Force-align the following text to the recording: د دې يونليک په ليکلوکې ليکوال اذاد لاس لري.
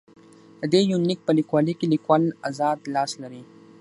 د 0.59 0.61
دې 0.73 0.81
يونليک 0.91 1.19
په 1.23 1.31
ليکلوکې 1.37 1.85
ليکوال 1.93 2.23
اذاد 2.49 2.77
لاس 2.93 3.11
لري. 3.21 3.41